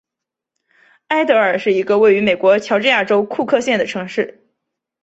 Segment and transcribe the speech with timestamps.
[1.09, 4.47] 艾得尔是一个位于美国乔治亚州库克县的城市。